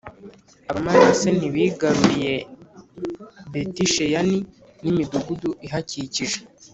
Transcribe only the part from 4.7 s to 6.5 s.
n’imidugudu ihakikije,